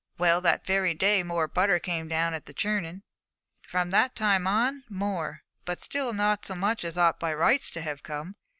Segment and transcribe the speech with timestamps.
[0.17, 3.03] Well, that very day more butter came at the churning, and
[3.67, 7.81] from that time on, more, but still not so much as ought by rights to
[7.81, 8.35] have come.